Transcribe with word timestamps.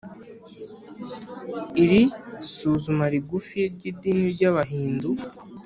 iri 1.83 2.01
suzuma 2.53 3.05
rigufi 3.13 3.59
ry’idini 3.73 4.23
ry’abahindu 4.35 5.09